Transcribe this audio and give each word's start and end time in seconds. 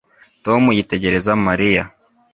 Tom 0.45 0.63
yitegereza 0.77 1.31
Mariya 1.47 1.83